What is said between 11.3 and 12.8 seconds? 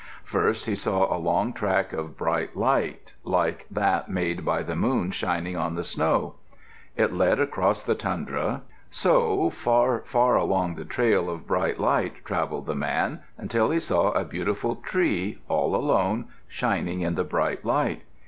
bright light travelled the